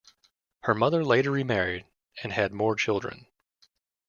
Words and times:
Her 0.61 0.73
mother 0.73 1.03
later 1.05 1.29
re-married 1.29 1.85
and 2.23 2.33
had 2.33 2.51
more 2.53 2.75
children. 2.75 3.27